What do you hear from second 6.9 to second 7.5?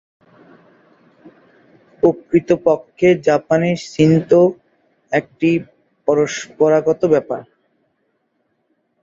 ব্যাপার।